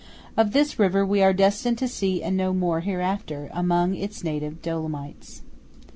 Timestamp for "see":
1.87-2.23